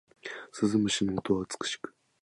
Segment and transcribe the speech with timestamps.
[0.51, 1.93] 鈴虫の音が美しく